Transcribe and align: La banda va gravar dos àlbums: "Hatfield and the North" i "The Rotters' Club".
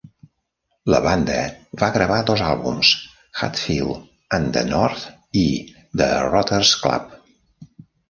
La 0.93 1.01
banda 1.07 1.35
va 1.81 1.89
gravar 1.97 2.17
dos 2.31 2.43
àlbums: 2.47 2.95
"Hatfield 3.43 4.35
and 4.41 4.53
the 4.59 4.67
North" 4.73 5.07
i 5.47 5.49
"The 6.03 6.13
Rotters' 6.29 6.77
Club". 6.85 7.19